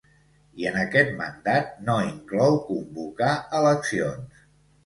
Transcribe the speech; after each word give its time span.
I 0.61 0.63
en 0.69 0.77
aquest 0.83 1.11
mandat 1.19 1.69
no 1.89 1.97
inclou 2.07 2.57
convocar 2.71 3.31
eleccions. 3.63 4.45